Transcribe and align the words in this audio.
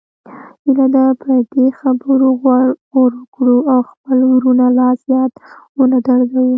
هیله 0.63 0.85
ده 0.95 1.05
په 1.21 1.31
دې 1.53 1.65
خبرو 1.79 2.27
غور 2.91 3.11
وکړو 3.19 3.57
او 3.71 3.79
خپل 3.91 4.17
وروڼه 4.31 4.67
لا 4.77 4.89
زیات 5.05 5.31
ونه 5.77 5.97
دردوو 6.07 6.45